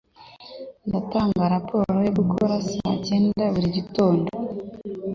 Ndatanga 0.87 1.43
raporo 1.55 1.95
yo 2.07 2.11
gukora 2.19 2.53
saa 2.69 2.95
cyenda 3.05 3.43
buri 3.53 3.67
gitondo. 3.77 4.29